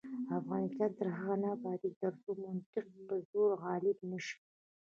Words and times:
افغانستان 0.39 0.91
تر 0.99 1.07
هغو 1.17 1.35
نه 1.41 1.47
ابادیږي، 1.55 1.91
ترڅو 2.01 2.29
منطق 2.43 2.85
پر 3.07 3.19
زور 3.31 3.49
غالب 3.63 3.97
نشي. 4.09 4.37